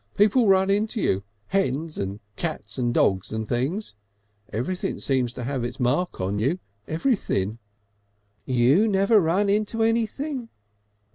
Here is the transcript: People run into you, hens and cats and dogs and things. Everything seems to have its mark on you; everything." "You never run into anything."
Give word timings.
People 0.17 0.47
run 0.47 0.71
into 0.71 0.99
you, 0.99 1.23
hens 1.49 1.95
and 1.99 2.21
cats 2.35 2.79
and 2.79 2.91
dogs 2.91 3.31
and 3.31 3.47
things. 3.47 3.93
Everything 4.51 4.97
seems 4.97 5.31
to 5.33 5.43
have 5.43 5.63
its 5.63 5.79
mark 5.79 6.19
on 6.19 6.39
you; 6.39 6.57
everything." 6.87 7.59
"You 8.43 8.87
never 8.87 9.19
run 9.19 9.47
into 9.47 9.83
anything." 9.83 10.49